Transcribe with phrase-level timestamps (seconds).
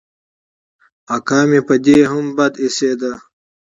[1.15, 3.01] اکا مې په دې هم بد اېسېد.